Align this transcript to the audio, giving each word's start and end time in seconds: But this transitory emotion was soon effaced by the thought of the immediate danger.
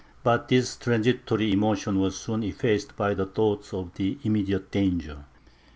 But 0.23 0.47
this 0.47 0.77
transitory 0.77 1.51
emotion 1.53 1.99
was 1.99 2.17
soon 2.17 2.41
effaced 2.41 2.95
by 2.97 3.13
the 3.13 3.27
thought 3.27 3.71
of 3.71 3.93
the 3.93 4.17
immediate 4.23 4.71
danger. 4.71 5.25